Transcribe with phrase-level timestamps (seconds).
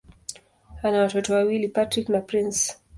[0.83, 2.73] Ana watoto wawili: Patrick na Prince.